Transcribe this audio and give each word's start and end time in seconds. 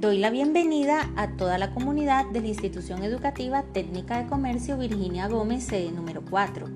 Doy 0.00 0.16
la 0.16 0.30
bienvenida 0.30 1.10
a 1.14 1.36
toda 1.36 1.58
la 1.58 1.74
comunidad 1.74 2.24
de 2.24 2.40
la 2.40 2.46
Institución 2.46 3.02
Educativa 3.02 3.64
Técnica 3.64 4.16
de 4.16 4.30
Comercio 4.30 4.78
Virginia 4.78 5.28
Gómez, 5.28 5.64
sede 5.64 5.92
número 5.92 6.22
4. 6.22 6.68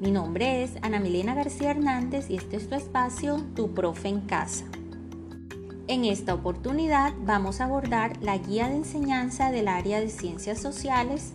Mi 0.00 0.10
nombre 0.10 0.62
es 0.62 0.72
Ana 0.80 0.98
Milena 0.98 1.34
García 1.34 1.72
Hernández 1.72 2.30
y 2.30 2.36
este 2.36 2.56
es 2.56 2.70
tu 2.70 2.76
espacio, 2.76 3.44
Tu 3.54 3.74
Profe 3.74 4.08
en 4.08 4.22
Casa. 4.22 4.64
En 5.88 6.06
esta 6.06 6.32
oportunidad 6.32 7.12
vamos 7.20 7.60
a 7.60 7.64
abordar 7.64 8.16
la 8.22 8.38
guía 8.38 8.68
de 8.68 8.76
enseñanza 8.76 9.50
del 9.50 9.68
área 9.68 10.00
de 10.00 10.08
ciencias 10.08 10.58
sociales 10.58 11.32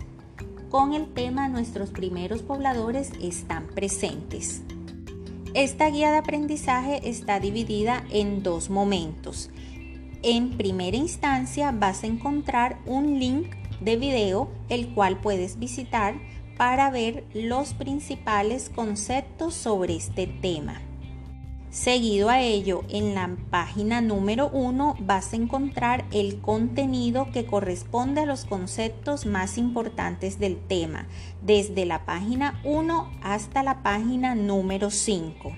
con 0.71 0.93
el 0.93 1.13
tema 1.13 1.47
Nuestros 1.47 1.91
primeros 1.91 2.41
pobladores 2.41 3.11
están 3.21 3.67
presentes. 3.67 4.63
Esta 5.53 5.91
guía 5.91 6.09
de 6.09 6.17
aprendizaje 6.17 7.07
está 7.07 7.39
dividida 7.39 8.03
en 8.09 8.41
dos 8.41 8.71
momentos. 8.71 9.51
En 10.27 10.57
primera 10.57 10.97
instancia 10.97 11.71
vas 11.71 12.03
a 12.03 12.07
encontrar 12.07 12.79
un 12.87 13.19
link 13.19 13.53
de 13.79 13.95
video 13.95 14.49
el 14.69 14.91
cual 14.95 15.19
puedes 15.21 15.59
visitar 15.59 16.15
para 16.57 16.89
ver 16.89 17.25
los 17.35 17.75
principales 17.75 18.71
conceptos 18.73 19.53
sobre 19.53 19.95
este 19.95 20.25
tema. 20.25 20.81
Seguido 21.69 22.29
a 22.29 22.41
ello, 22.41 22.85
en 22.89 23.13
la 23.13 23.37
página 23.51 24.01
número 24.01 24.49
1 24.49 24.95
vas 25.01 25.31
a 25.31 25.35
encontrar 25.35 26.05
el 26.11 26.41
contenido 26.41 27.27
que 27.31 27.45
corresponde 27.45 28.21
a 28.21 28.25
los 28.25 28.45
conceptos 28.45 29.27
más 29.27 29.59
importantes 29.59 30.39
del 30.39 30.57
tema, 30.57 31.07
desde 31.43 31.85
la 31.85 32.03
página 32.07 32.59
1 32.63 33.11
hasta 33.21 33.61
la 33.61 33.83
página 33.83 34.33
número 34.33 34.89
5. 34.89 35.51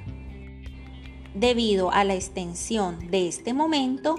Debido 1.36 1.92
a 1.92 2.04
la 2.04 2.16
extensión 2.16 3.12
de 3.12 3.28
este 3.28 3.54
momento, 3.54 4.16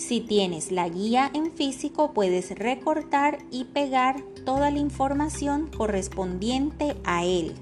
si 0.00 0.20
tienes 0.20 0.72
la 0.72 0.88
guía 0.88 1.30
en 1.34 1.52
físico, 1.52 2.12
puedes 2.12 2.58
recortar 2.58 3.38
y 3.50 3.64
pegar 3.64 4.22
toda 4.46 4.70
la 4.70 4.78
información 4.78 5.68
correspondiente 5.76 6.96
a 7.04 7.24
él. 7.24 7.54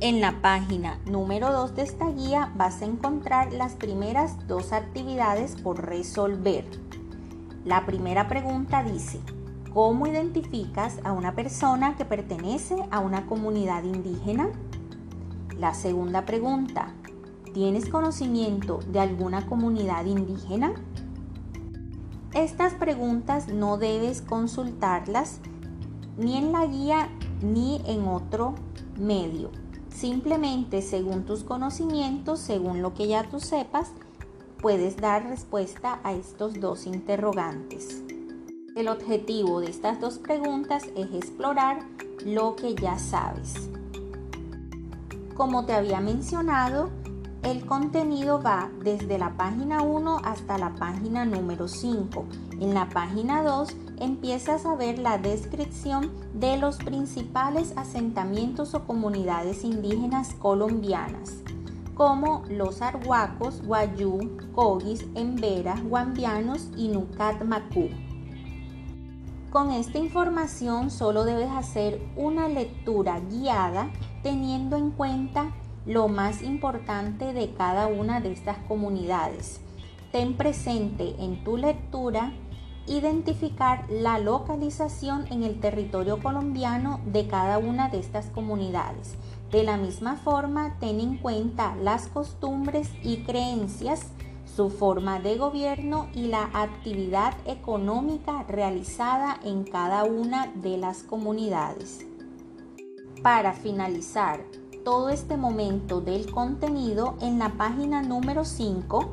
En 0.00 0.20
la 0.20 0.42
página 0.42 0.98
número 1.06 1.52
2 1.52 1.76
de 1.76 1.82
esta 1.82 2.10
guía 2.10 2.52
vas 2.56 2.82
a 2.82 2.86
encontrar 2.86 3.52
las 3.52 3.74
primeras 3.74 4.46
dos 4.48 4.72
actividades 4.72 5.54
por 5.54 5.86
resolver. 5.86 6.64
La 7.64 7.86
primera 7.86 8.26
pregunta 8.28 8.82
dice, 8.82 9.20
¿cómo 9.72 10.08
identificas 10.08 10.98
a 11.04 11.12
una 11.12 11.34
persona 11.34 11.96
que 11.96 12.04
pertenece 12.04 12.76
a 12.90 12.98
una 12.98 13.24
comunidad 13.26 13.84
indígena? 13.84 14.50
La 15.56 15.74
segunda 15.74 16.26
pregunta, 16.26 16.92
¿tienes 17.54 17.88
conocimiento 17.88 18.80
de 18.88 18.98
alguna 18.98 19.46
comunidad 19.46 20.04
indígena? 20.04 20.74
Estas 22.34 22.74
preguntas 22.74 23.48
no 23.48 23.78
debes 23.78 24.20
consultarlas 24.20 25.40
ni 26.16 26.36
en 26.36 26.52
la 26.52 26.66
guía 26.66 27.08
ni 27.42 27.80
en 27.86 28.06
otro 28.08 28.54
medio. 28.98 29.50
Simplemente 29.94 30.82
según 30.82 31.24
tus 31.24 31.44
conocimientos, 31.44 32.40
según 32.40 32.82
lo 32.82 32.92
que 32.92 33.08
ya 33.08 33.24
tú 33.24 33.40
sepas, 33.40 33.92
puedes 34.60 34.96
dar 34.96 35.26
respuesta 35.28 36.00
a 36.02 36.12
estos 36.12 36.60
dos 36.60 36.86
interrogantes. 36.86 38.02
El 38.74 38.88
objetivo 38.88 39.60
de 39.60 39.70
estas 39.70 40.00
dos 40.00 40.18
preguntas 40.18 40.84
es 40.96 41.14
explorar 41.14 41.78
lo 42.26 42.56
que 42.56 42.74
ya 42.74 42.98
sabes. 42.98 43.70
Como 45.34 45.64
te 45.64 45.72
había 45.72 46.00
mencionado, 46.00 46.90
el 47.46 47.64
contenido 47.64 48.42
va 48.42 48.70
desde 48.82 49.18
la 49.18 49.36
página 49.36 49.80
1 49.80 50.18
hasta 50.24 50.58
la 50.58 50.74
página 50.74 51.24
número 51.24 51.68
5. 51.68 52.24
En 52.60 52.74
la 52.74 52.88
página 52.88 53.44
2 53.44 53.68
empiezas 54.00 54.66
a 54.66 54.74
ver 54.74 54.98
la 54.98 55.16
descripción 55.18 56.10
de 56.34 56.56
los 56.56 56.76
principales 56.78 57.72
asentamientos 57.76 58.74
o 58.74 58.84
comunidades 58.84 59.62
indígenas 59.62 60.34
colombianas, 60.34 61.36
como 61.94 62.42
los 62.48 62.82
arhuacos, 62.82 63.64
guayú, 63.64 64.38
cogis, 64.52 65.06
emberas, 65.14 65.84
guambianos 65.84 66.70
y 66.76 66.88
nucat 66.88 67.44
macú. 67.44 67.90
Con 69.52 69.70
esta 69.70 69.98
información 69.98 70.90
solo 70.90 71.24
debes 71.24 71.50
hacer 71.52 72.02
una 72.16 72.48
lectura 72.48 73.20
guiada 73.20 73.88
teniendo 74.24 74.76
en 74.76 74.90
cuenta 74.90 75.52
lo 75.86 76.08
más 76.08 76.42
importante 76.42 77.32
de 77.32 77.52
cada 77.54 77.86
una 77.86 78.20
de 78.20 78.32
estas 78.32 78.58
comunidades. 78.68 79.60
Ten 80.12 80.36
presente 80.36 81.14
en 81.18 81.44
tu 81.44 81.56
lectura 81.56 82.32
identificar 82.86 83.84
la 83.90 84.18
localización 84.18 85.26
en 85.30 85.42
el 85.42 85.60
territorio 85.60 86.22
colombiano 86.22 87.00
de 87.06 87.26
cada 87.26 87.58
una 87.58 87.88
de 87.88 87.98
estas 87.98 88.26
comunidades. 88.26 89.14
De 89.50 89.62
la 89.62 89.76
misma 89.76 90.16
forma, 90.16 90.76
ten 90.80 91.00
en 91.00 91.18
cuenta 91.18 91.74
las 91.76 92.08
costumbres 92.08 92.90
y 93.02 93.18
creencias, 93.18 94.10
su 94.44 94.70
forma 94.70 95.20
de 95.20 95.36
gobierno 95.36 96.08
y 96.14 96.28
la 96.28 96.50
actividad 96.52 97.34
económica 97.46 98.44
realizada 98.48 99.38
en 99.44 99.64
cada 99.64 100.04
una 100.04 100.48
de 100.54 100.78
las 100.78 101.02
comunidades. 101.02 102.06
Para 103.22 103.52
finalizar, 103.52 104.40
todo 104.86 105.08
este 105.08 105.36
momento 105.36 106.00
del 106.00 106.30
contenido, 106.30 107.16
en 107.20 107.40
la 107.40 107.48
página 107.48 108.02
número 108.02 108.44
5 108.44 109.10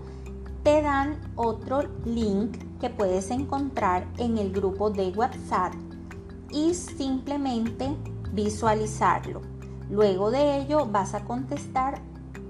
te 0.61 0.83
dan 0.83 1.19
otro 1.35 1.81
link 2.05 2.59
que 2.79 2.91
puedes 2.91 3.31
encontrar 3.31 4.05
en 4.19 4.37
el 4.37 4.51
grupo 4.51 4.91
de 4.91 5.07
WhatsApp 5.09 5.73
y 6.51 6.75
simplemente 6.75 7.97
visualizarlo. 8.33 9.41
Luego 9.89 10.29
de 10.29 10.59
ello 10.61 10.85
vas 10.85 11.15
a 11.15 11.25
contestar 11.25 11.99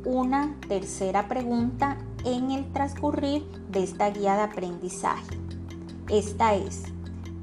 una 0.04 0.58
tercera 0.68 1.30
pregunta 1.30 1.98
en 2.26 2.52
el 2.52 2.74
transcurrir 2.74 3.50
de 3.72 3.84
esta 3.84 4.10
guía 4.10 4.36
de 4.36 4.42
aprendizaje. 4.42 5.40
Esta 6.10 6.56
es, 6.56 6.84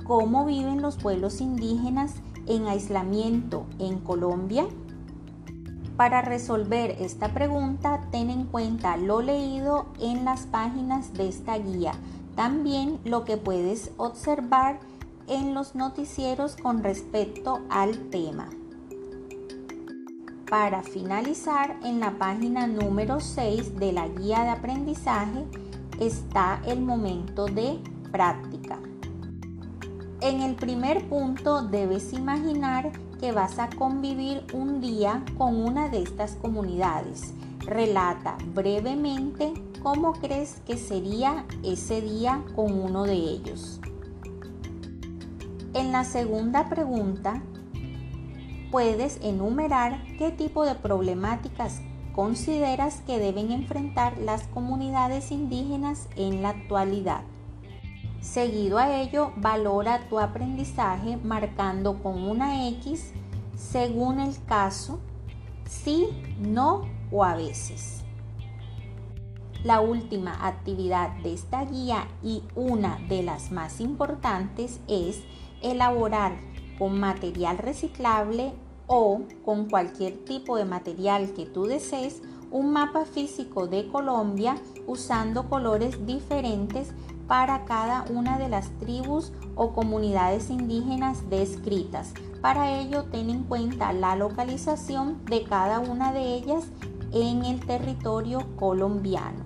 ¿cómo 0.05 0.45
viven 0.45 0.83
los 0.83 0.97
pueblos 0.97 1.41
indígenas 1.41 2.17
en 2.47 2.67
aislamiento 2.67 3.65
en 3.79 3.99
Colombia? 4.01 4.67
Para 6.01 6.23
resolver 6.23 6.97
esta 6.99 7.35
pregunta, 7.35 8.01
ten 8.11 8.31
en 8.31 8.47
cuenta 8.47 8.97
lo 8.97 9.21
leído 9.21 9.85
en 10.01 10.25
las 10.25 10.47
páginas 10.47 11.13
de 11.13 11.29
esta 11.29 11.59
guía, 11.59 11.93
también 12.35 12.99
lo 13.05 13.27
que 13.27 13.37
puedes 13.37 13.91
observar 13.99 14.81
en 15.29 15.53
los 15.53 15.75
noticieros 15.75 16.57
con 16.57 16.83
respecto 16.83 17.61
al 17.69 18.09
tema. 18.09 18.49
Para 20.49 20.83
finalizar, 20.83 21.77
en 21.85 22.01
la 22.01 22.13
página 22.13 22.67
número 22.67 23.21
6 23.21 23.77
de 23.77 23.93
la 23.93 24.09
guía 24.09 24.45
de 24.45 24.49
aprendizaje 24.49 25.45
está 26.01 26.63
el 26.65 26.81
momento 26.81 27.45
de 27.45 27.79
práctica. 28.11 28.79
En 30.23 30.41
el 30.41 30.55
primer 30.55 31.07
punto 31.11 31.61
debes 31.61 32.15
imaginar 32.15 32.91
que 33.21 33.33
vas 33.33 33.59
a 33.59 33.69
convivir 33.69 34.45
un 34.55 34.81
día 34.81 35.23
con 35.37 35.57
una 35.57 35.89
de 35.89 36.03
estas 36.03 36.37
comunidades. 36.37 37.35
Relata 37.59 38.39
brevemente 38.55 39.53
cómo 39.83 40.13
crees 40.15 40.63
que 40.67 40.79
sería 40.79 41.45
ese 41.63 42.01
día 42.01 42.43
con 42.57 42.73
uno 42.73 43.05
de 43.05 43.15
ellos. 43.15 43.81
En 45.75 45.93
la 45.93 46.05
segunda 46.05 46.69
pregunta, 46.69 47.43
puedes 48.71 49.21
enumerar 49.23 50.03
qué 50.19 50.31
tipo 50.31 50.65
de 50.65 50.75
problemáticas 50.75 51.81
consideras 52.15 53.03
que 53.07 53.19
deben 53.19 53.53
enfrentar 53.53 54.19
las 54.19 54.47
comunidades 54.49 55.31
indígenas 55.31 56.09
en 56.17 56.43
la 56.43 56.51
actualidad. 56.51 57.23
Seguido 58.21 58.79
a 58.79 59.01
ello, 59.01 59.33
valora 59.37 60.09
tu 60.09 60.19
aprendizaje 60.19 61.17
marcando 61.17 62.03
con 62.03 62.23
una 62.23 62.69
X 62.69 63.13
según 63.57 64.21
el 64.21 64.35
caso, 64.45 65.01
sí, 65.67 66.09
no 66.39 66.83
o 67.11 67.25
a 67.25 67.35
veces. 67.35 68.03
La 69.65 69.81
última 69.81 70.47
actividad 70.47 71.11
de 71.23 71.35
esta 71.35 71.65
guía 71.65 72.09
y 72.23 72.43
una 72.55 72.99
de 73.09 73.23
las 73.23 73.51
más 73.53 73.81
importantes 73.81 74.81
es 74.89 75.23
elaborar 75.63 76.33
con 76.79 76.99
material 76.99 77.59
reciclable 77.59 78.55
o 78.87 79.23
con 79.45 79.69
cualquier 79.69 80.25
tipo 80.25 80.57
de 80.57 80.65
material 80.65 81.33
que 81.35 81.45
tú 81.45 81.65
desees 81.65 82.23
un 82.51 82.73
mapa 82.73 83.05
físico 83.05 83.67
de 83.67 83.87
Colombia 83.89 84.57
usando 84.87 85.49
colores 85.49 86.07
diferentes 86.07 86.93
para 87.31 87.65
cada 87.65 88.07
una 88.11 88.39
de 88.39 88.49
las 88.49 88.71
tribus 88.81 89.33
o 89.55 89.73
comunidades 89.73 90.51
indígenas 90.51 91.31
descritas. 91.31 92.13
Para 92.43 92.81
ello, 92.81 93.05
ten 93.05 93.31
en 93.31 93.45
cuenta 93.45 93.93
la 93.93 94.17
localización 94.17 95.25
de 95.27 95.45
cada 95.45 95.79
una 95.79 96.13
de 96.13 96.35
ellas 96.35 96.65
en 97.13 97.45
el 97.45 97.65
territorio 97.65 98.57
colombiano. 98.57 99.45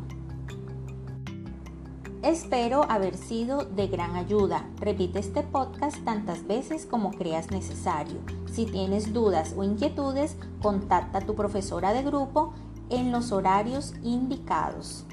Espero 2.23 2.91
haber 2.91 3.19
sido 3.19 3.67
de 3.67 3.87
gran 3.87 4.17
ayuda. 4.17 4.65
Repite 4.81 5.19
este 5.19 5.43
podcast 5.43 6.03
tantas 6.05 6.47
veces 6.47 6.87
como 6.87 7.11
creas 7.11 7.51
necesario. 7.51 8.17
Si 8.51 8.65
tienes 8.65 9.13
dudas 9.13 9.55
o 9.59 9.63
inquietudes, 9.63 10.39
contacta 10.63 11.19
a 11.19 11.27
tu 11.27 11.35
profesora 11.35 11.93
de 11.93 12.03
grupo 12.03 12.55
en 12.89 13.13
los 13.13 13.31
horarios 13.31 13.93
indicados. 14.03 15.05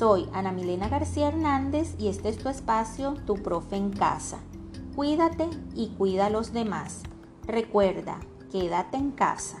Soy 0.00 0.26
Ana 0.32 0.50
Milena 0.50 0.88
García 0.88 1.28
Hernández 1.28 1.94
y 1.98 2.08
este 2.08 2.30
es 2.30 2.38
tu 2.38 2.48
espacio, 2.48 3.16
tu 3.26 3.34
profe 3.34 3.76
en 3.76 3.90
casa. 3.90 4.38
Cuídate 4.96 5.46
y 5.74 5.88
cuida 5.88 6.24
a 6.24 6.30
los 6.30 6.54
demás. 6.54 7.02
Recuerda, 7.46 8.18
quédate 8.50 8.96
en 8.96 9.10
casa. 9.10 9.58